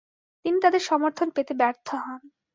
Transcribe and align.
তিনি 0.45 0.57
তাদের 0.61 0.81
সমর্থন 0.81 1.27
পেতে 1.35 1.53
ব্যর্থ 1.53 1.87
হন। 2.03 2.21